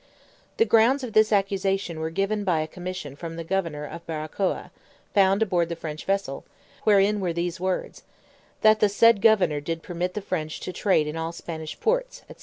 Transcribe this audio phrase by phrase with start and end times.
[0.57, 4.71] The grounds of this accusation were given by a commission from the governor of Barracoa,
[5.13, 6.43] found aboard the French vessel,
[6.85, 8.01] wherein were these words,
[8.61, 12.33] "that the said governor did permit the French to trade in all Spanish ports," &c.